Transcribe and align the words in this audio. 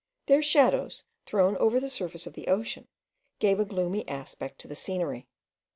Their 0.25 0.41
shadows, 0.41 1.03
thrown 1.27 1.55
over 1.57 1.79
the 1.79 1.87
surface 1.87 2.25
of 2.25 2.33
the 2.33 2.47
ocean, 2.47 2.87
gave 3.37 3.59
a 3.59 3.65
gloomy 3.65 4.07
aspect 4.07 4.57
to 4.61 4.67
the 4.67 4.75
scenery. 4.75 5.27